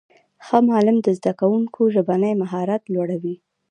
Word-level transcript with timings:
ښه 0.45 0.57
معلم 0.69 0.97
د 1.03 1.07
زدهکوونکو 1.17 1.79
ژبنی 1.93 2.33
مهارت 2.41 2.81
لوړوي. 2.93 3.35